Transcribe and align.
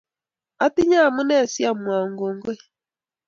Atinye 0.65 0.97
amune 1.07 1.37
si 1.51 1.61
amwoun 1.71 2.09
kongoi 2.19 2.59